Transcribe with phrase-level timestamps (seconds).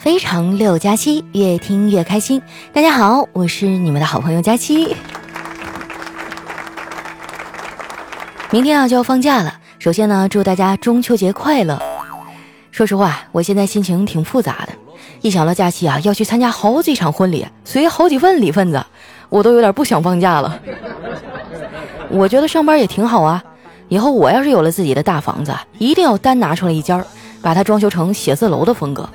[0.00, 2.40] 非常六加七，越听越开心。
[2.72, 4.96] 大家好，我是你们的好朋友佳期。
[8.50, 11.78] 明天啊就要放假了，首先呢，祝大家中秋节快乐。
[12.70, 14.72] 说实话，我现在心情挺复杂的，
[15.20, 18.82] 一想到假期啊要去参加好几场婚礼，随好几份礼份子，
[19.28, 20.58] 我都有点不想放假了。
[22.08, 23.44] 我觉得上班也挺好啊，
[23.88, 27.04] 以后我要是有了自己的大房子，一定要单拿出来一间儿，
[27.42, 29.06] 把它装修成写字楼的风格。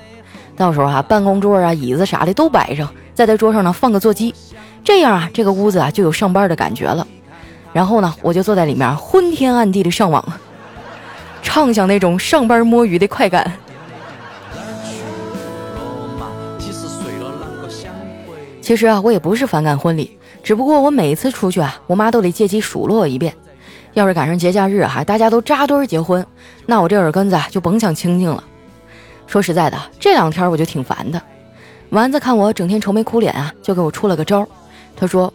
[0.58, 4.34] 到时候哈，办公桌啊、椅子啥的都摆上，再在桌上呢放个座机，
[4.84, 7.06] 这样啊，这个屋子啊就有上班的感觉了。
[7.74, 10.24] 然后呢，我就坐在里面昏天暗地的上网，
[11.44, 13.52] 畅享那种上班摸鱼的快感。
[18.62, 23.34] 其实啊，我也不是反感婚礼，只不过我每次出去啊，我妈都得借机数落我一遍。
[23.94, 26.26] 要是赶上节假日哈，大家都扎堆结婚，
[26.66, 28.44] 那我这耳根子就甭想清净了。
[29.28, 31.22] 说实在的，这两天我就挺烦的。
[31.90, 34.48] 丸子看我整天愁眉苦脸啊，就给我出了个招儿。
[34.96, 35.32] 他说：“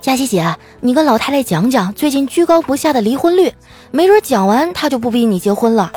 [0.00, 3.52] 佳琪姐，你跟老太太讲讲最近居高不下的离婚率，
[3.90, 5.92] 没准讲完她就不逼你结婚了。”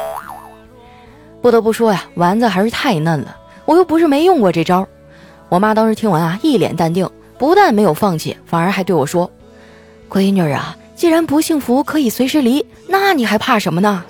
[1.42, 3.36] 不得不说呀，丸子还是太嫩了。
[3.66, 4.88] 我又不是没用过这招。
[5.50, 9.30] 我妈当时听完啊，一脸淡定，不但没有放弃，反而还对我说
[10.09, 14.04] ：“闺女啊，既然不幸福可以随时离，那你还怕什么呢？”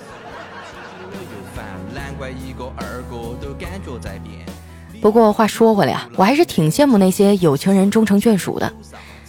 [5.00, 8.72] 不过话说回来啊，我还是挺羡慕那些有情人终成眷属的。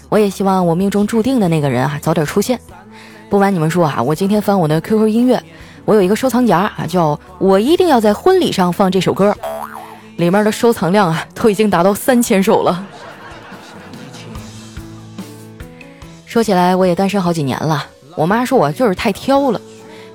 [0.10, 2.60] 我也希望我命中注定的那个人啊早点出现。
[3.30, 5.42] 不瞒你们说啊，我今天翻我的 QQ 音乐，
[5.86, 9.36] 我有一个收藏夹啊，叫我一定要在婚礼上放这首歌，
[10.18, 12.84] 里面的收藏量啊都已经达到三千首了。
[16.26, 19.62] 说起来，我也单身好几年了，我妈说我就是太挑了，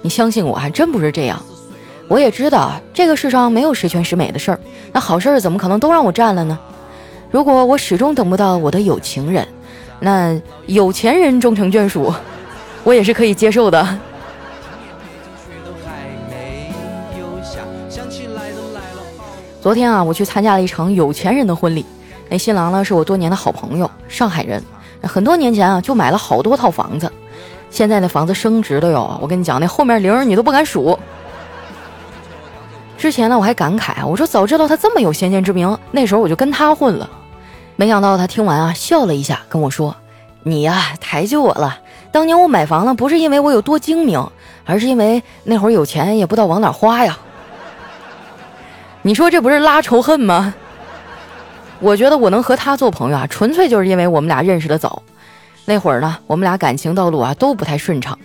[0.02, 1.40] 你相信我还真不是这样。
[2.06, 4.60] 我也知道这个世上没有十全十美的事儿，
[4.92, 6.58] 那好事儿怎么可能都让我占了呢？
[7.30, 9.46] 如果我始终等不到我的有情人，
[10.00, 12.12] 那有钱人终成眷属，
[12.84, 13.98] 我也是可以接受的。
[19.60, 21.84] 昨天啊，我去参加了一场有钱人的婚礼，
[22.28, 24.62] 那新郎呢是我多年的好朋友，上海人，
[25.02, 27.10] 很多年前啊就买了好多套房子，
[27.70, 30.96] 现在那房子升值的哟，我跟你讲，那后面零你都不敢数。
[33.04, 37.06] 之前呢，我还感慨啊，我说早知道他这么有先见之明，那时候我就跟他混了。
[37.76, 39.94] 没想到他听完啊，笑了一下，跟我说
[40.42, 41.78] ：“你呀，抬举我了。
[42.10, 44.26] 当年我买房呢，不是因为我有多精明，
[44.64, 47.18] 而是因为那会儿有钱也不知道往哪花呀。
[49.02, 50.54] 你说这不是拉仇恨吗？
[51.80, 55.02] 我觉得我能和他做朋友啊，纯粹就是因为我们俩认识的早。
[55.66, 58.18] 那会儿呢，我们俩感情道路啊都不太顺畅。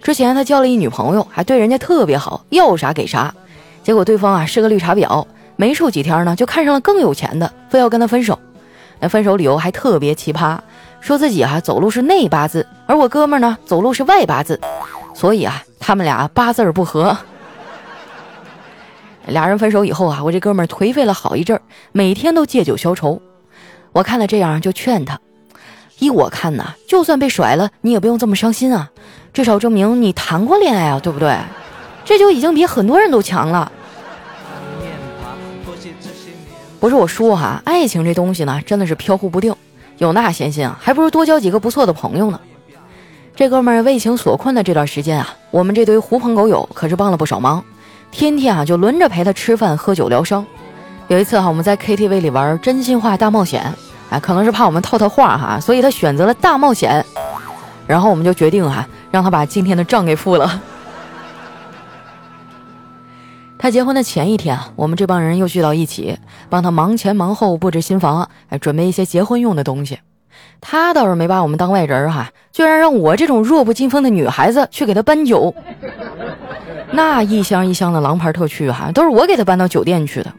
[0.00, 3.34] 之前他交了一女朋友，还对人家特别好，要啥给啥。”
[3.82, 5.26] 结果对方啊是个绿茶婊，
[5.56, 8.38] 没处几天呢就看上了更有钱的，非要跟他分手。
[9.00, 10.56] 那分手理由还特别奇葩，
[11.00, 14.60] 说自己啊走路是内八字，而我哥们呢走路是外八字，
[15.14, 17.16] 所以啊他们俩八字不合。
[19.26, 23.20] 俩人分手以后啊，我这哥们颓废了好一阵儿，每天都借酒消愁。
[23.92, 25.18] 我看了这样就劝他，
[25.98, 28.90] 依我看呐，就算被甩了，你也不用这么伤心啊，
[29.32, 31.36] 至少证明你谈过恋爱啊，对不对？
[32.04, 33.70] 这就已经比很多人都强了。
[36.80, 39.54] 不是我说哈，爱情这东西呢，真的是飘忽不定。
[39.98, 42.40] 有那闲心啊，还不如多交几个不错的朋友呢。
[43.36, 47.64] 这哥们儿为情所困的这段时间啊，我们这堆狐朋狗友可是帮了不少忙，
[48.10, 50.44] 天天啊就轮着陪他吃饭、喝酒、疗伤。
[51.06, 53.72] 有一次哈，我们在 KTV 里玩真心话大冒险，
[54.10, 57.04] 啊，可能是怕我们套他话哈，所以他选择了大冒险。
[57.86, 60.60] 然后我们就决定哈，让他把今天的账给付了。
[63.62, 66.18] 他结婚的前一天啊，我们这帮人又聚到一起，
[66.50, 70.00] 帮他忙前忙后布置新房，哎，准备一些结婚用的东西。
[70.60, 75.54] 他倒是没把我们当外人哈，居然让我这种弱不禁风的女孩子去给他搬酒。
[76.90, 80.32] 那一箱一箱的郎牌特区哈，都是我给他搬到酒店去的。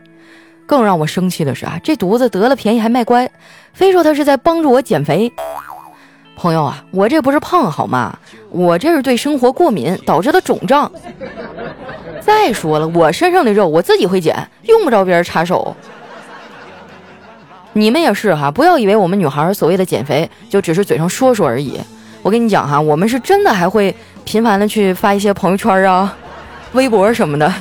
[0.68, 3.32] 更让我生气的是啊，这犊子得了便宜还卖乖，
[3.72, 5.32] 非说他是在帮助我减肥。
[6.44, 8.14] 朋友啊，我这不是胖好吗？
[8.50, 10.92] 我这是对生活过敏导致的肿胀。
[12.20, 15.74] 再说了，我身上的肉我自己会减，用不着别人插手。
[17.72, 21.80] 你们也是哈，不要以为我们女孩所谓的减肥就只是嘴上说说而已。
[22.22, 23.96] 我跟你讲哈，我们是真的还会
[24.26, 26.14] 频繁的去发一些朋友圈啊、
[26.74, 27.54] 微博什么的。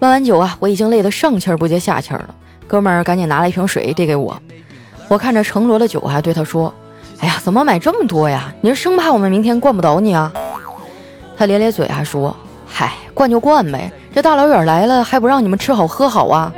[0.00, 2.34] 搬完酒啊，我已经累得上气不接下气了。
[2.72, 4.34] 哥们儿赶紧拿了一瓶水递给我，
[5.06, 6.72] 我看着成摞的酒，还对他说
[7.20, 8.50] ：“哎呀，怎么买这么多呀？
[8.62, 10.32] 你是生怕我们明天灌不倒你啊？”
[11.36, 12.34] 他咧咧嘴，还说
[12.66, 16.50] ：“嗨，灌就灌呗，这大老远来了还不让你们吃好喝好啊？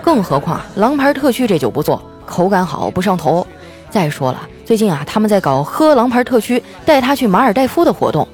[0.00, 3.44] 更何况狼牌特区这酒不错，口感好不上头。
[3.90, 8.28] 再说了，最近啊他们在搞喝狼牌特区带他去马尔代夫的活动。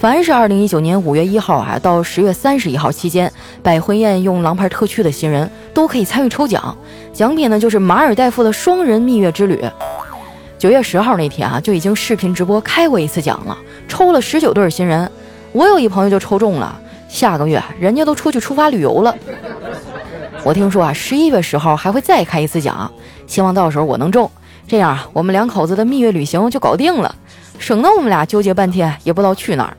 [0.00, 3.30] 凡是二零一九年五月一号啊到十月三十一号期间
[3.62, 6.74] 百婚宴用狼牌特区的新人，都可以参与抽奖，
[7.12, 9.62] 奖品呢就是马尔代夫的双人蜜月之旅。
[10.56, 13.54] 九月十号那天啊就已经视频直播开过一次奖了，
[13.88, 15.10] 抽了十九对新人，
[15.52, 19.14] 我有一朋友就抽中了，下个月人家都出去出发旅游了。
[20.42, 22.90] 我听说啊十一月十号还会再开一次奖，
[23.26, 24.30] 希望到时候我能中，
[24.66, 27.14] 这样啊我们两口子的蜜月旅行就搞定了。
[27.60, 29.76] 省得我们俩纠结半天也不知道去哪儿。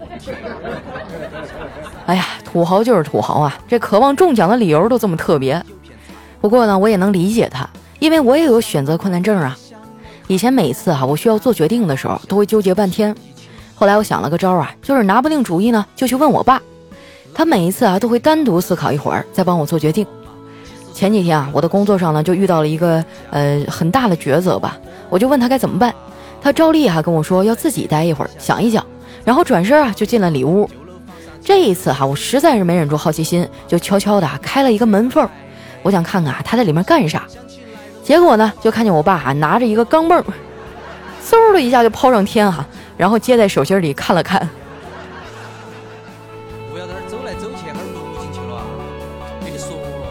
[2.06, 3.58] 哎呀，土豪就是土豪啊！
[3.68, 5.62] 这渴望中奖的理由都这么特别。
[6.40, 7.68] 不过呢，我也能理解他，
[8.00, 9.58] 因为我也有选择困难症啊。
[10.28, 13.16] 以前每次哈我需要做决定的时候，都会纠结半天。
[13.74, 16.62] 后来我想了个招啊，就是拿不定主意呢，就去问我爸。
[17.34, 20.06] 他每一次啊都会单独思考一会儿，再帮我做决定。
[20.94, 24.78] 前几天啊，我的工作上呢就遇到了一个呃很大的抉择吧，
[25.10, 25.94] 我就问他该怎么办。
[26.42, 28.84] 他照例还跟我说要自己待一会儿，想一想，
[29.24, 30.70] 然后转身啊就进了里屋。
[31.44, 35.28] 这一次哈，我实在是没忍住好奇心，就悄悄的开了一个门缝，
[35.84, 37.24] 我想看看他在里面干啥。
[38.04, 40.24] 结果呢，就看见我爸啊拿着一个钢镚，
[41.24, 42.66] 嗖的一下就抛上天哈，
[42.98, 44.50] 然后接在手心里看了看。
[46.72, 48.64] 不要在这走来走去，进去了。
[49.44, 50.08] 跟你说了。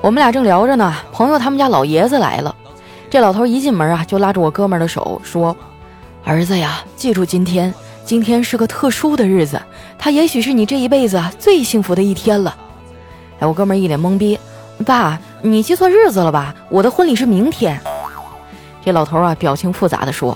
[0.00, 2.54] 我们俩正聊着呢，朋友他们家老爷子来了。
[3.12, 5.54] 这老头一进门啊，就拉住我哥们的手说
[6.24, 7.74] ：“儿子呀，记住今天，
[8.06, 9.60] 今天是个特殊的日子，
[9.98, 12.56] 他也许是你这一辈子最幸福的一天了。”
[13.38, 14.38] 哎，我哥们一脸懵逼
[14.86, 16.54] ：“爸，你记错日子了吧？
[16.70, 17.78] 我的婚礼是明天。”
[18.82, 20.34] 这老头啊，表情复杂的说：“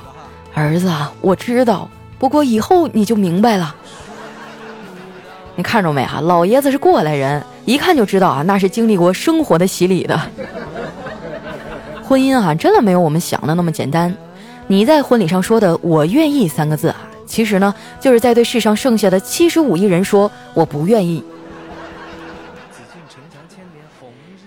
[0.52, 0.92] 儿子，
[1.22, 1.88] 我知道，
[2.18, 3.74] 不过以后你就明白了。
[5.54, 6.20] 你看着没啊？
[6.20, 10.20] 老爷子是过来人，一看就知道啊，那是经历过生活的洗礼的。”
[12.06, 14.14] 婚姻啊，真的没有我们想的那么简单。
[14.68, 21.22] 你在婚礼上说的“我愿意”三个字啊，其实呢，就是在对世上剩下的七十五亿人说“我不愿意”。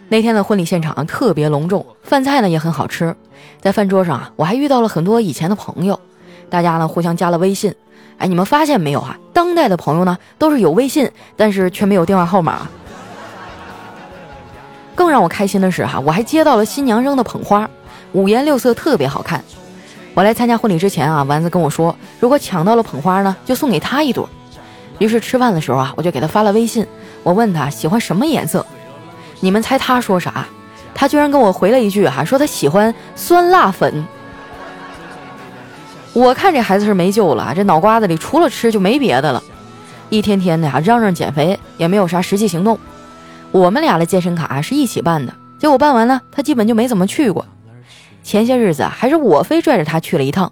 [0.07, 3.13] 那天的婚礼现场特别隆重，饭菜呢也很好吃。
[3.59, 5.99] 在饭桌上啊，我还遇到了很多以前的朋友，
[6.49, 7.75] 大家呢互相加了微信。
[8.19, 9.17] 哎，你们发现没有啊？
[9.33, 12.69] 当代的朋友呢，都是有微信，但是却没有电话号码。
[14.99, 17.69] 更让我开心的是哈，我还接到了新娘扔的捧花，
[18.11, 19.41] 五颜六色，特别好看。
[20.13, 24.29] 我来参加婚礼之前啊，丸子跟我说，如果抢到了捧花呢，就送给他一朵。
[24.97, 26.85] 于是吃饭的时候啊，我就给他发了微信，
[27.23, 28.65] 我问他喜欢什么颜色。
[29.39, 30.45] 你们猜他说啥？
[30.93, 34.05] 他居然跟我回了一句哈，说他喜欢酸辣粉。
[36.11, 39.41] 我看这孩子是没救了，这脑瓜子里除了吃就没别的了，
[40.09, 42.77] 一天天的呀嚷嚷减肥，也没有啥实际行动。
[43.51, 47.45] 我们俩的健身卡是一起办的，结果办完了，他基本就没怎么去过。
[48.21, 50.51] 前些日子还是我非拽着他去了一趟，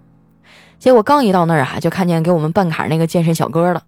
[0.79, 3.83] 结果刚一到那儿啊，就看见给我们办卡那个健身小哥了。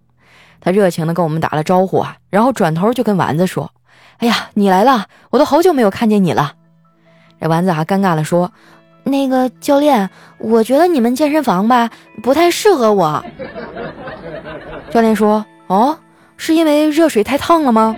[0.60, 3.72] 他热情的跟我们打了招呼啊，然后转头就跟丸子说
[4.18, 6.52] ：“哎呀，你来了，我都好久没有看见你了。”
[7.40, 8.52] 这丸子还尴尬的说
[9.02, 10.08] ：“那个教练，
[10.38, 11.90] 我觉得你们健身房吧
[12.22, 13.24] 不太适合我。”
[14.90, 15.98] 教练说：“哦，
[16.36, 17.96] 是因为热水太烫了吗？”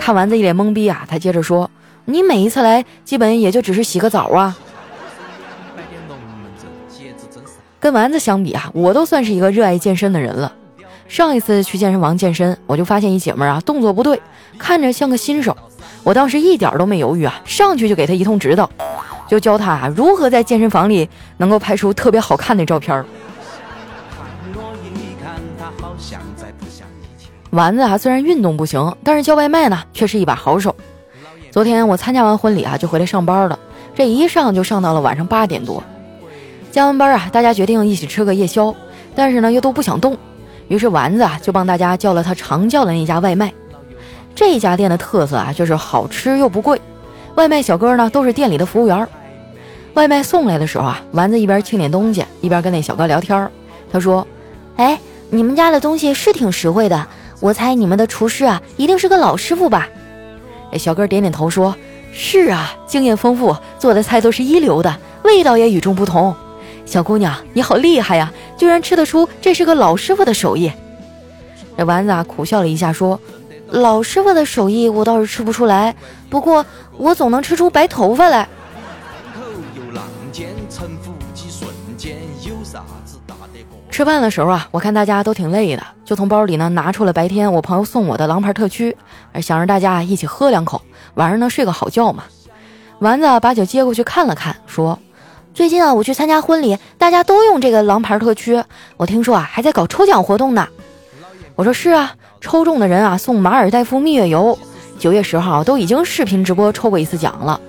[0.00, 1.70] 看丸子一脸懵逼啊，他接着说
[2.06, 4.56] ：“你每一次来，基本也就只是洗个澡啊。”
[7.78, 10.50] 跟丸子相比啊，我都算是一个热爱健身的人了。
[11.06, 14.20] 上一次去健身房健身，我就发现一姐们啊动作不对，
[14.58, 15.54] 看着像个新手。
[16.02, 18.68] 我当时一点都没犹豫啊，上去就给她一通指导，
[19.28, 23.04] 就教她啊如何在健身房里能够拍出特别好看的照片。
[27.50, 30.74] 丸子啊，虽然运动不行，但是叫外卖呢却是一把好手。
[31.50, 33.58] 昨天我参加完婚礼啊，就回来上班了。
[33.92, 35.82] 这一上就上到了晚上八点多。
[36.70, 38.72] 加完班啊，大家决定一起吃个夜宵，
[39.16, 40.16] 但是呢又都不想动，
[40.68, 43.52] 于是丸子啊就帮大家叫了他常叫的那家外卖。
[44.32, 46.80] 这家店的特色啊就是好吃又不贵，
[47.34, 49.08] 外卖小哥呢都是店里的服务员。
[49.94, 53.50] 外卖送来的时候啊，丸子一边清点东西，一边跟那小哥聊天。
[53.92, 54.24] 他说
[54.78, 54.96] ：“哎，
[55.30, 57.08] 你们家的东西是挺实惠的。”
[57.40, 59.88] 我猜你们的厨师啊，一定是个老师傅吧？
[60.72, 61.74] 哎，小哥点点头说
[62.12, 64.94] ：“是啊，经验丰富，做的菜都是一流的，
[65.24, 66.34] 味道也与众不同。”
[66.84, 70.70] 小姑娘，你好厉害呀，居然吃得出这是个老师傅的手艺。
[71.78, 73.18] 这丸子啊苦笑了一下说
[73.70, 75.96] ：“老师傅的手艺我倒是吃不出来，
[76.28, 76.66] 不过
[76.98, 78.46] 我总能吃出白头发来。”
[83.90, 88.96] 吃饭的时候啊，我看大家都挺累的，就从包里呢拿出了白天我朋友送我的狼牌特曲，
[89.42, 90.80] 想让大家一起喝两口，
[91.14, 92.22] 晚上呢睡个好觉嘛。
[93.00, 94.98] 丸子把酒接过去看了看，说
[95.52, 98.62] ：“最近啊，我去参加婚礼，大家都用这个狼牌特曲，
[98.96, 100.66] 我听说啊还在搞抽奖活动呢。”
[101.56, 104.56] 我说：“是啊，抽中的人啊送马尔代夫蜜月游，
[104.98, 107.60] 九月十号都已经视频直播抽过一次奖了。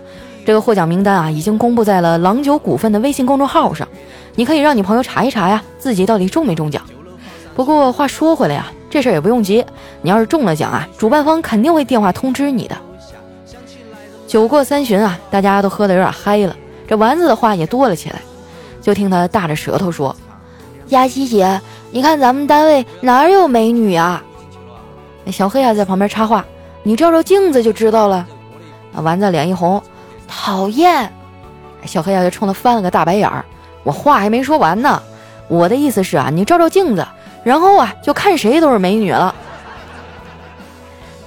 [0.46, 3.88] 这个获奖名单啊已经公布在了郎酒股份的微信公众号上。”
[4.36, 6.82] 你可以让你朋友查一查呀，自己到底中没中奖。
[7.56, 9.66] 不过话说回来呀，这事儿也不用急。
[10.02, 12.76] 你要是中了奖啊，主办方肯定会电话通知你的。
[14.28, 16.56] 酒过三巡啊，大家都喝得有点嗨了，
[16.88, 18.22] 这丸子的话也多了起来。
[18.82, 20.16] 就听他大着舌头说
[20.88, 21.60] ：“佳琪姐，
[21.92, 24.24] 你看咱们单位哪有美女啊？”
[25.32, 26.44] 小黑啊在旁边插话
[26.82, 28.26] ：“你照照镜子就知道了。”
[28.96, 29.82] 丸子脸一红，
[30.28, 31.12] 讨厌。
[31.86, 33.46] 小黑啊就冲他翻了个大白眼儿。
[33.84, 35.02] 我话还没说完呢，
[35.48, 37.06] 我的意思是啊，你照照镜子，
[37.44, 39.34] 然后啊，就看谁都是美女了。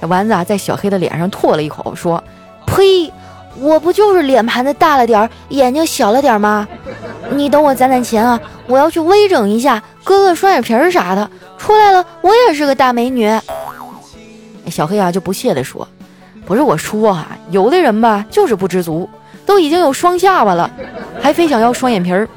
[0.01, 2.23] 丸子啊，在小黑的脸上唾了一口，说
[2.67, 3.11] ：“呸！
[3.57, 6.67] 我不就是脸盘子大了点儿，眼睛小了点吗？
[7.31, 13.27] 你等我攒攒钱啊，我要去微整一下，割个双眼皮儿啥的，出来了，我也是个大美女。”
[14.69, 15.87] 小黑啊，就不屑地说
[16.45, 19.09] ：“不是我说啊，有的人吧，就是不知足，
[19.45, 20.69] 都已经有双下巴了，
[21.21, 22.27] 还非想要双眼皮儿。”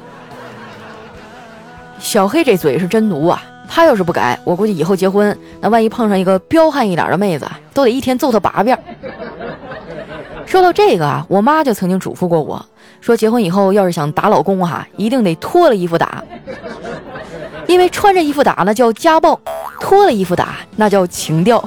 [1.99, 3.43] 小黑这嘴是真毒啊！
[3.67, 8.77] 他要是不改，我估计以后结婚，那万一碰上一个彪悍一点的妹子，都得一天揍他八遍。
[10.45, 12.65] 说到这个啊，我妈就曾经嘱咐过我，
[12.99, 16.23] 说结婚以后要是想打老公哈，一定得脱了衣服打，
[17.67, 19.39] 因为穿着衣服打那叫家暴，
[19.79, 21.63] 脱了衣服打那叫情调。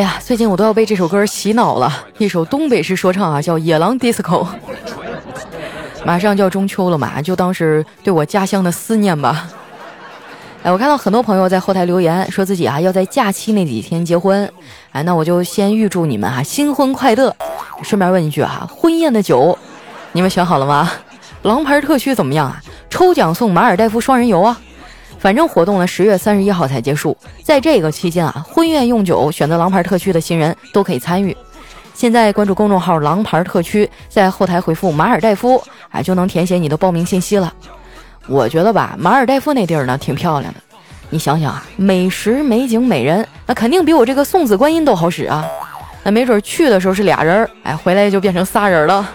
[0.00, 4.22] 哎呀，最近我都要被这首歌洗脑了，一首东北式说唱啊，叫《野狼 DISCO》。
[6.06, 9.46] 马上就要中秋了嘛，就当是对我家乡的思念吧。
[10.62, 14.50] 哎，我看到很多朋友在后台留言，说自己啊要在假期那几天结婚。
[14.92, 17.36] 哎，那我就先预祝你们啊新婚快乐。
[17.82, 19.58] 顺便问一句啊，婚宴的酒
[20.12, 20.90] 你们选好了吗？
[21.42, 22.58] 狼牌特区怎么样啊？
[22.88, 24.58] 抽奖送马尔代夫双人游啊！
[25.20, 27.16] 反正活动呢，十月三十一号才结束。
[27.44, 31.36] 在这个期间啊，婚宴用酒选择狼牌特区的新人都可以参与。
[31.92, 35.62] 现在关注公众号“狼牌特区”，在后台回复“马尔代夫”，
[35.92, 37.52] 哎，就能填写你的报名信息了。
[38.26, 40.60] 我觉得吧，马尔代夫那地儿呢挺漂亮的。
[41.10, 45.44] 你想想啊，美食、美景、美人，那肯定比我这个送子观音都好使啊。
[46.02, 49.06] 那没准去的时候是俩人，哎，回来就变成仨人了。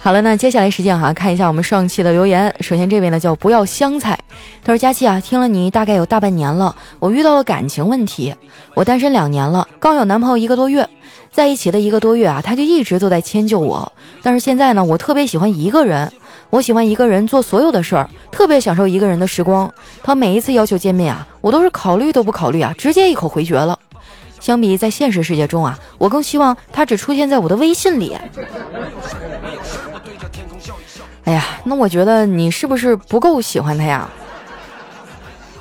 [0.00, 2.54] 好了，那接下来时间哈，看一下我们上期的留言。
[2.60, 4.18] 首先这位呢叫不要香菜，
[4.64, 8.34] 他说佳期啊，听了你大概有大半年了，我遇到了感情问题。
[8.74, 10.88] 我单身两年了，刚有男朋友一个多月，
[11.32, 13.92] 在一起的一个多月啊，他就一直都在迁就我。
[14.22, 16.10] 但是现在呢，我特别喜欢一个人，
[16.50, 19.70] 我喜欢一个人做所有的事儿，特别享受一个人的时光。
[20.02, 23.78] 他每一次要求见面啊，我都是考虑都不考虑啊，直接一口回绝了。
[24.40, 28.16] 相比在现实世界中啊，我更希望他只出现在我的微信里。
[31.28, 34.08] 哎呀，那我觉得你是不是不够喜欢他呀？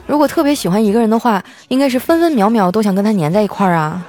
[0.05, 4.01] 如果特别喜欢一个人的话，应该是分分秒秒都想跟他黏在一块儿啊。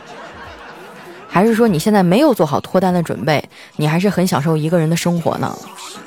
[1.29, 3.43] 还是说你现在没有做好脱单的准备，
[3.75, 5.53] 你还是很享受一个人的生活呢？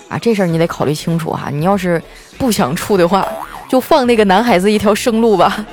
[0.07, 1.49] 啊，这事儿你得考虑清楚哈。
[1.49, 2.01] 你要是
[2.37, 3.27] 不想处的话，
[3.67, 5.65] 就放那个男孩子一条生路吧。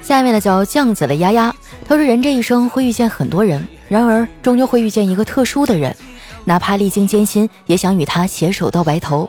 [0.00, 1.54] 下面的叫酱子的丫丫，
[1.86, 5.94] 他说：“人这一生会遇见很多人。”然而，终究会遇见一个特殊的人，
[6.46, 9.28] 哪怕历经艰辛，也想与他携手到白头。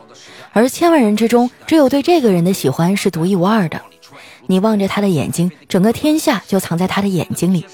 [0.54, 3.82] 而千万人之中，只有对这个人的喜欢是独一无二的。
[4.46, 7.66] 你望着他的眼睛，整个天下就藏在他的眼睛里。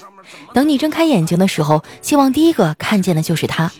[0.53, 3.71] 等你睁开眼睛的时候，希望第一个看见的就是他。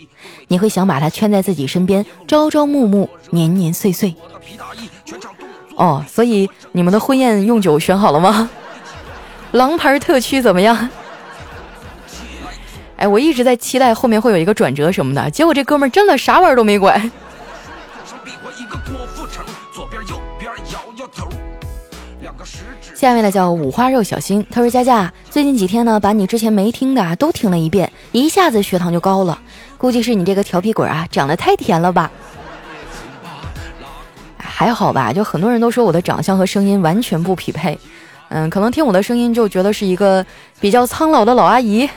[0.48, 4.16] 你会想把他圈在自己身边，朝朝暮暮，年年岁岁。
[5.76, 8.50] 哦，所以你们的婚宴用酒选好了吗？
[9.52, 10.90] 狼牌特区怎么样？
[13.02, 17.12] 哎，我一直在期待后面会有一个转折什么的，结果这哥们儿真的啥玩意儿都没管。
[22.94, 29.40] 下面的叫五花肉小新，他说：“佳佳，最近几天呢，把你之前没听的啊都听了一遍，一下子血糖就高了，
[29.80, 32.12] 估计是你这个调皮鬼啊长得太甜了吧？
[34.38, 37.76] 还好吧，就很多人都说我的长相和声音完全不匹配。”
[38.30, 40.24] 嗯，可能听我的声音就觉得是一个
[40.60, 41.90] 比较苍老的老阿姨，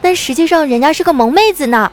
[0.00, 1.90] 但实际上人家是个萌妹子呢。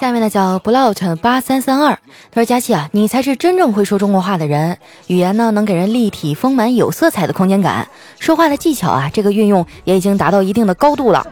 [0.00, 1.96] 下面呢叫 blout 八三三二，
[2.30, 7.86] 他说佳琪啊，你才是真正会说中国话的人，语言呢能给人立体、丰满、有色彩的空间感，
[8.18, 11.24] 说话的技巧啊，这个运用也已经达到一定的高度了。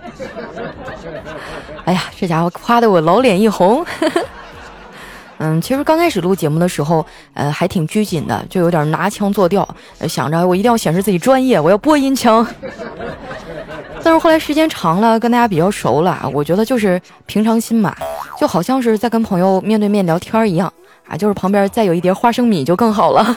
[1.85, 3.85] 哎呀，这家伙夸得我老脸一红。
[5.39, 9.67] 嗯，其实刚开始录节目的时候，呃，还挺拘谨的，就有点拿腔作调，
[10.09, 12.47] 想着我一定要显示自己专业，我要播音腔。
[14.03, 17.95] 但是后来时间长了，跟大家比较熟了，我觉得就是平常心嘛，
[18.39, 20.73] 就好像是在跟朋友面对面聊天一样
[21.07, 23.37] 啊，就是旁边再有一碟花生米就更好了。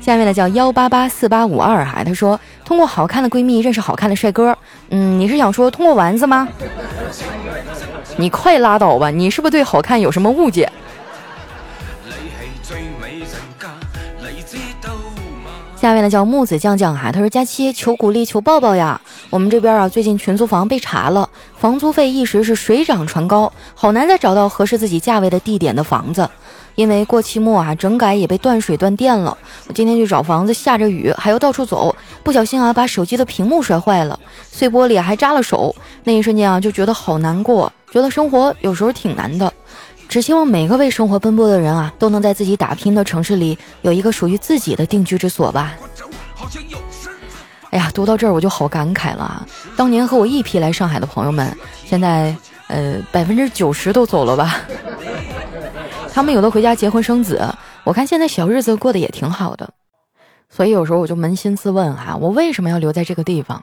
[0.00, 4.56] 下面呢叫幺八八四八五二哈，他说通过好看的闺蜜认识好看的帅哥，
[4.90, 6.46] 嗯，你是想说通过丸子吗？
[8.16, 10.70] 你快拉倒吧，你是不是对好看有什么误解？
[15.76, 21.28] 下面呢叫木子酱酱哈，他说佳期求鼓励求抱抱呀，我们这边啊最近群租房被查了，
[21.58, 26.28] 房租费一时是水涨船高，好难再找到合适自己价位的地点的房子。
[26.76, 29.36] 因为过期末啊，整改也被断水断电了。
[29.66, 34.18] 我今天去找房子，下着雨，还要到处走，不小心啊，把手机的屏幕摔坏了，
[34.50, 35.74] 碎玻璃还扎了手。
[36.04, 39.50] 那一瞬间啊，就觉得好难过，觉得生活有时候挺难的。
[40.16, 45.74] 只希望每个为生活奔波的人啊，都能在自己打拼的城市里有一个属于自己的定居之所吧。
[47.68, 49.46] 哎呀，读到这儿我就好感慨了啊！
[49.76, 51.54] 当年和我一批来上海的朋友们，
[51.84, 52.34] 现在
[52.68, 54.58] 呃百分之九十都走了吧。
[56.14, 57.46] 他们有的回家结婚生子，
[57.84, 59.68] 我看现在小日子过得也挺好的，
[60.48, 63.62] 所以有时候我就扪心自问哈，我为什么要留在这个地方？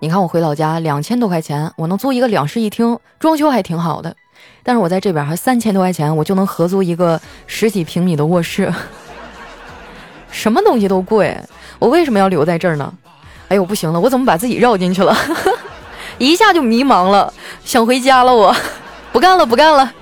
[0.00, 4.16] 你看我回老家两千多块钱，我能租一个两室一厅，装修还挺好的，
[4.64, 8.72] 但是我在这边还三千多块钱，我就能合租一个十几平米的卧室，
[10.32, 11.38] 什么东西都贵，
[11.78, 12.92] 我为什么要留在这儿呢？
[13.48, 15.14] 哎呦不行了，我怎么把自己绕进去了？
[16.16, 17.32] 一下就迷茫了，
[17.64, 18.56] 想回家了，我
[19.12, 19.92] 不干了，不干了。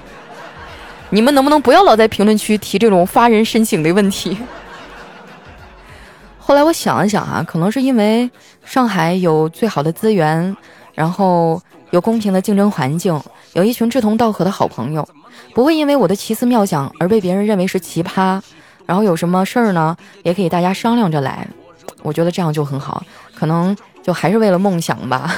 [1.10, 4.38] 你们能不能不要老在评论区提这种发人深省的问题？
[6.38, 8.30] 后来我想了想啊，可能是因为
[8.64, 10.56] 上海有最好的资源，
[10.94, 11.60] 然后
[11.92, 15.06] 有公平的竞争环境，有一群志同道合的好朋友，
[15.54, 18.40] 不会因为我的奇思妙想而被别人认为是奇葩。
[18.86, 21.46] 然后有什么事儿呢，也可以大家商量着来。
[22.02, 25.36] 我觉得这样就很好，可能就还是为了梦想吧。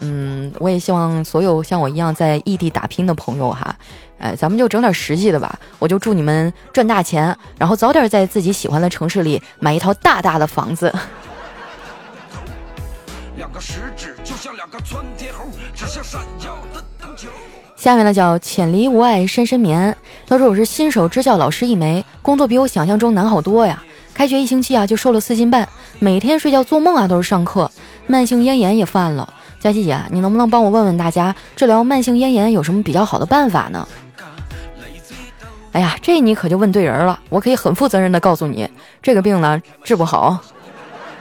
[0.00, 3.74] 嗯，我也希望所有像我一样在异地打拼的朋友哈，
[4.18, 5.58] 哎，咱们就整点实际的吧。
[5.78, 10.92] 我就祝你们赚大钱，然后早点在自己喜欢的城市里买一套大大的房子。
[13.36, 17.28] 两个食指就像两个窜天猴，指向闪耀的灯球
[17.76, 19.96] 下面呢叫浅离无爱深深眠。
[20.26, 23.82] 他说我是新手支教老师一枚，工作比我想象中难好多呀。
[24.14, 25.66] 开学一星期啊就瘦了四斤半，
[25.98, 27.70] 每天睡觉做梦啊都是上课，
[28.06, 29.32] 慢性咽炎也犯了。
[29.58, 33.88] 佳琪姐，你能不能帮我问问大家，治疗慢性咽炎有什么比较好的办法呢？
[35.72, 37.18] 哎呀，这你可就问对人了。
[37.30, 38.68] 我可以很负责任的告诉你，
[39.00, 40.38] 这个病呢治不好，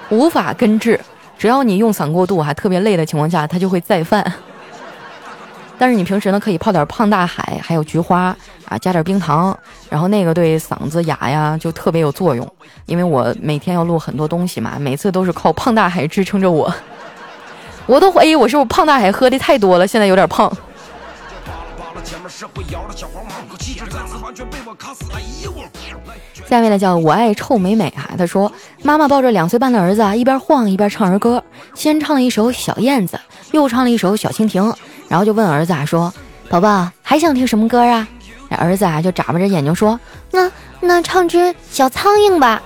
[0.10, 1.00] 无法根治。
[1.42, 4.24] 只要你用嗓过度，还特别累的情况下，它就会再犯。
[5.76, 9.58] 但是你平时呢，可以泡点胖大海，还有菊花啊，加点冰糖，
[9.90, 12.48] 然后那个对嗓子哑呀就特别有作用。
[12.86, 16.72] 因为我每天要录很多东西嘛，每次都是靠胖大海支撑着我。
[17.88, 20.56] 我都怀疑我是不是胖大海喝的太多了，现在有点胖。
[22.04, 25.06] 前面社会摇的小黄帽，口气再次完全被我卡死。
[25.14, 25.64] 哎呦喂
[26.48, 28.52] 下面呢叫我爱臭美美啊，他说
[28.84, 33.20] 妈妈抱着两岁半的儿子啊，一边晃一边唱儿歌，先唱了一首小燕子，
[33.52, 34.74] 又唱了一首小蜻蜓，
[35.08, 36.14] 然后就问儿子啊说
[36.50, 38.08] ：“宝宝还想听什么歌啊？”
[38.50, 39.98] 儿子啊就眨巴着眼睛说
[40.32, 42.62] ：“那那唱只小苍蝇吧。”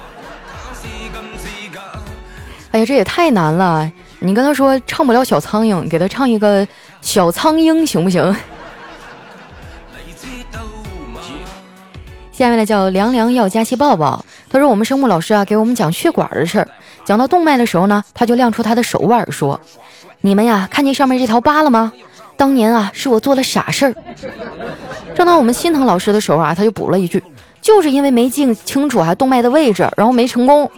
[2.71, 3.91] 哎呀，这也太难了。
[4.19, 6.67] 你跟他说唱不了小苍蝇，给他唱一个
[7.01, 8.35] 小苍蝇行不行？
[12.37, 14.25] 下面呢叫凉凉要佳期抱抱。
[14.49, 16.67] 他说我们生物老师啊给我们讲血管的事儿，
[17.05, 19.57] 讲到动脉的时候呢，他就亮出他的手腕说
[20.19, 21.93] ：“你们呀，看见上面这条疤了吗？
[22.35, 23.95] 当年啊是我做了傻事儿。”
[25.15, 27.23] 正当我们心疼老师的时候啊，他就补了一句
[27.61, 30.69] ：“就是因为没记清楚啊动脉的位置，然后没成功，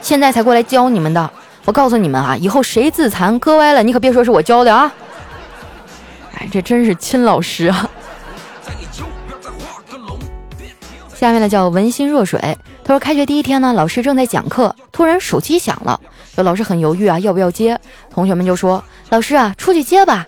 [0.00, 1.28] 现在才过来教你们的。”
[1.66, 4.92] 我告诉你们啊，以后谁自残割歪了，你可别说是我教的啊！
[6.38, 7.90] 哎，这真是亲老师啊！
[11.20, 12.40] 下面呢叫文心若水，
[12.82, 16.00] 他说开学第一天呢，老师正在讲课，突然手机响了，
[16.36, 17.78] 有老师很犹豫啊，要不要接？
[18.10, 20.26] 同学们就说：“老师啊，出去接吧。”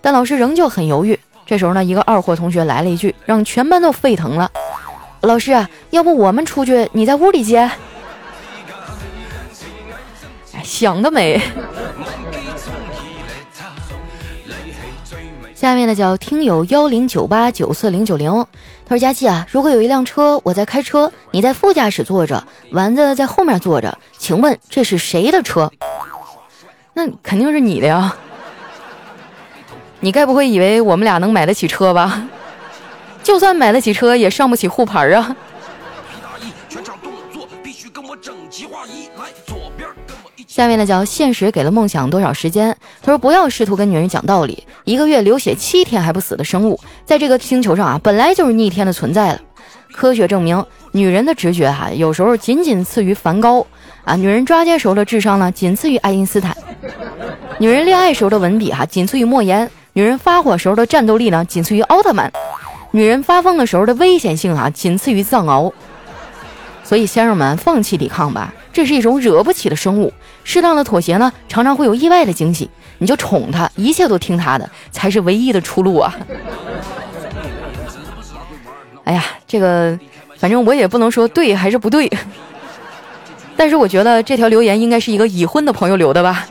[0.00, 4.50] 但老师仍旧很犹豫，这时候呢，一个二货同学来了一句，让全班都沸腾了。
[5.20, 7.70] 老师啊，要不我们出去，你在屋里接？
[10.54, 11.38] 哎，想得美！
[15.60, 18.30] 下面呢叫听友幺零九八九四零九零，
[18.86, 22.42] 他说佳琪啊，如果有一辆车，我在开车，你在副驾驶坐着，
[22.72, 25.70] 丸子在后面坐着，请问这是谁的车？
[26.94, 28.16] 那肯定是你的呀！
[30.00, 32.26] 你该不会以为我们俩能买得起车吧？
[33.22, 35.36] 就算买得起车，也上不起沪牌啊！
[40.60, 42.76] 下面呢叫现实给了梦想多少时间？
[43.00, 44.62] 他说不要试图跟女人讲道理。
[44.84, 49.40] 一个月流血七天还不死的生物，在这个星球上啊，本来就是逆天的存在了。
[49.90, 53.66] 科学证明，女人的直觉哈，有时候仅仅次于梵高
[54.04, 54.14] 啊。
[54.16, 56.54] 女人抓奸时候的智商呢，仅次于爱因斯坦。
[57.58, 59.70] 女人恋爱时候的文笔哈，仅次于莫言。
[59.94, 62.30] 女人发火时候的战斗力呢，仅次于奥特曼。
[62.90, 65.72] 女人发疯的时候的危险性啊，仅次于藏獒。
[66.84, 70.12] 所以先生们，放弃抵抗吧，这是一种惹不起的生物。
[70.44, 72.68] 适当的妥协呢，常常会有意外的惊喜。
[72.98, 76.14] 你就宠他，一切都听他的，才是唯一的出路啊！
[79.04, 79.98] 哎呀，这个
[80.36, 82.10] 反正我也不能说对还是不对，
[83.56, 86.46] 但是我觉得这条留言应该是一个已婚的朋友留的吧。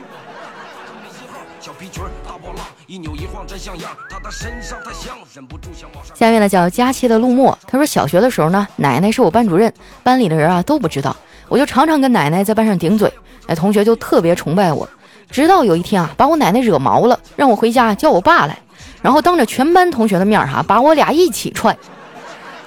[6.14, 9.72] 下面呢叫佳期的陆墨，他说小学的时候呢，奶奶是我班主任，
[10.02, 11.16] 班里的人啊都不知道，
[11.48, 13.12] 我就常常跟奶奶在班上顶嘴。
[13.46, 14.88] 哎，同学就特别崇拜我，
[15.30, 18.58] 直到有一天啊，把我奶奶惹毛了，让我回家叫我爸来，
[19.02, 21.76] 然后当着全班同学的面哈，把我俩一起踹。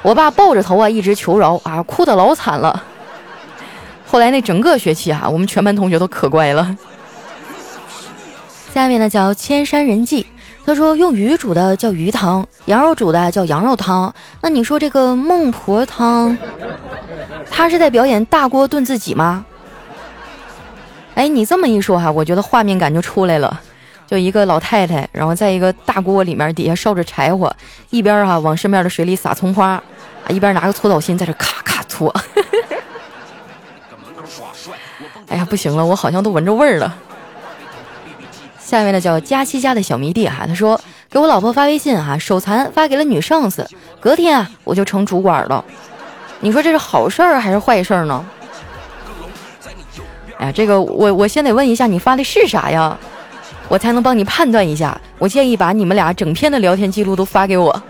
[0.02, 2.84] 我爸抱着头啊，一直求饶啊，哭得老惨了。
[4.06, 6.76] 后来那整个学期啊，我们全班同学都可乖了。
[8.74, 10.26] 下面呢叫千山人迹，
[10.66, 14.14] 他说用鱼煮的叫鱼汤，羊肉煮的叫羊肉汤。
[14.42, 16.38] 那你说这个孟婆汤，
[17.50, 19.46] 他是在表演大锅炖自己吗？
[21.16, 23.62] 哎，你这么一说哈，我觉得画面感就出来了，
[24.08, 27.56] 就一个老太太，然后在一个大锅里面，底下烧着柴火，
[27.92, 29.82] 一边哈往身边的水里撒葱花，
[30.30, 32.14] 一边拿个搓澡巾在这咔咔搓。
[35.30, 36.96] 哎呀，不行了，我好像都闻着味儿了。
[38.60, 43.68] 下面呢叫佳期家的小迷弟哈，他说给我老婆发微信哈，手残发给了女上司，
[44.00, 45.64] 隔天啊我就成主管了，
[46.40, 48.26] 你说这是好事儿还是坏事儿呢？
[50.38, 52.98] 哎，这个我我先得问一下，你发的是啥呀？
[53.70, 55.00] 我才能帮你判断一下。
[55.18, 57.82] 我建议把你们俩整篇的聊天记录都发给我。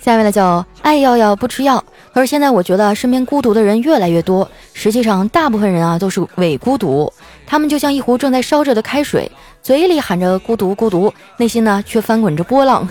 [0.00, 1.82] 下面呢叫爱药药不吃药。
[2.12, 7.12] 可是现在我觉得身边孤独的人越来越多，实际上大部分人啊都是伪孤独。
[7.46, 9.30] 他们就像一壶正在烧着的开水，
[9.62, 12.88] 嘴里喊着孤独孤独，内心呢却翻滚着波浪。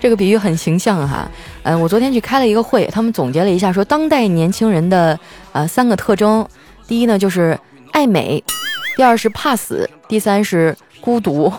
[0.00, 1.30] 这个比喻很形象哈，
[1.62, 5.18] 嗯，我昨天去开了一个会，他们总结了一下，说当代年轻人的
[5.52, 6.46] 呃三个特征，
[6.88, 7.58] 第一呢就是
[7.92, 8.42] 爱美，
[8.96, 11.52] 第二是怕死，第三是孤独。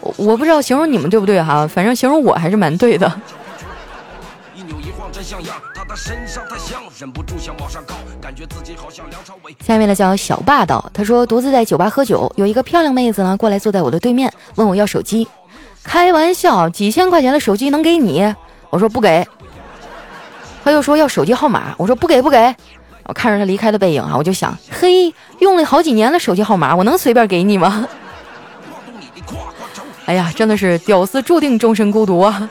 [0.00, 3.12] 我我不知道形容你们对不对哈，反正形容我还是蛮对的。
[9.60, 15.26] 下面呢叫小霸道，他说独自在酒吧喝酒，有一个漂亮妹子呢过来坐在我的对面，问我要手机。
[15.84, 18.34] 开玩笑，几千块钱的手机能给你？
[18.70, 19.24] 我说不给。
[20.64, 22.56] 他又说要手机号码，我说不给不给。
[23.04, 27.86] 我看着他离开的背影啊，我就想，嘿，用了好几年的手机号码，我能随便给你吗？
[30.06, 32.48] 哎呀，真的是屌丝注定终身孤独啊！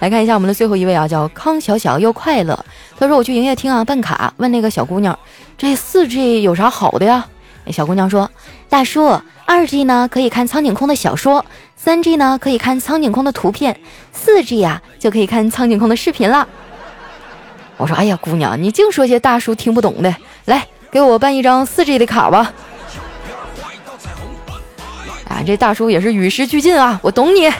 [0.00, 2.64] 来看一下我们的最后一位啊，叫康小小又快乐。
[2.98, 5.18] 他说我去营业厅啊办卡，问那个小姑娘，
[5.56, 7.26] 这四 G 有啥好的呀？
[7.64, 8.28] 那小姑娘说，
[8.72, 9.20] 大叔。
[9.44, 11.44] 二 G 呢可以看苍井空的小说，
[11.76, 13.78] 三 G 呢可以看苍井空的图片，
[14.14, 16.48] 四 G 呀就可以看苍井空的视频了。
[17.76, 22.50] 我说：“哎呀，姑娘，你净说些大叔听不懂的，来给我办一张四 G 的卡吧。”
[25.28, 27.52] 啊，这大叔也是与时俱进啊，我懂你。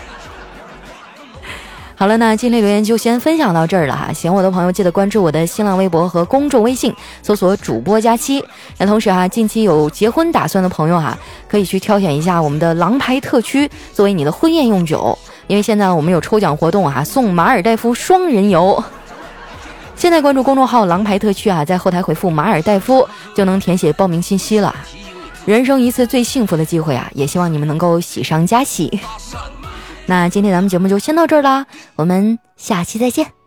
[2.02, 4.12] 好了，那今天留言就先分享到这儿了哈。
[4.12, 8.44] 喜欢我的朋友记得关注我的新浪微博和公众微信，搜索主播佳期。
[8.76, 11.16] 那同时哈，近期有结婚打算的朋友哈，
[11.48, 18.82] 可以去挑选一下我们的狼牌特区作为你的婚宴用酒，因为现在我们有抽奖活动哈，送马尔代夫双人游。
[19.94, 24.74] 现在关注公众号狼牌特区啊，在后台回复马尔代夫就能填写报名信息了。
[25.46, 28.90] 人生一次最幸福的机会啊，也希望你们能够喜上加喜。
[30.12, 31.64] 那今天咱们节目就先到这儿啦，
[31.96, 33.41] 我们下期再见。